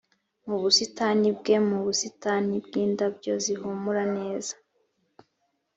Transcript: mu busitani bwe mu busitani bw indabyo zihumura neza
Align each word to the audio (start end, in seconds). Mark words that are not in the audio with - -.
mu 0.47 0.55
busitani 0.61 1.27
bwe 1.37 1.55
mu 1.67 1.77
busitani 1.85 2.55
bw 2.65 2.71
indabyo 2.83 3.33
zihumura 3.43 4.03
neza 4.17 4.53